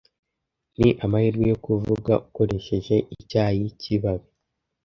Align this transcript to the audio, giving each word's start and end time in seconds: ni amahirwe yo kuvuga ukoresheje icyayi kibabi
ni 0.79 0.89
amahirwe 1.05 1.43
yo 1.51 1.57
kuvuga 1.65 2.13
ukoresheje 2.27 2.95
icyayi 3.15 3.65
kibabi 3.81 4.29